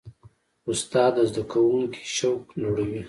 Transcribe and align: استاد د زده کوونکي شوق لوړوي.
استاد 0.69 1.11
د 1.15 1.17
زده 1.29 1.43
کوونکي 1.51 2.01
شوق 2.15 2.43
لوړوي. 2.61 2.99